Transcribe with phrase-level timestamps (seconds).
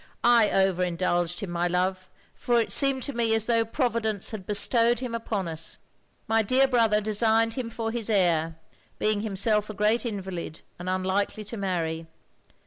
[0.41, 4.47] "I over indulged him, my love, for it seemed to me as though Providence had
[4.47, 5.77] bestowed him upon us.
[6.27, 8.57] My dear brother designed him for his heir;
[8.97, 12.07] being himself a great invalid, and unlikely to marry.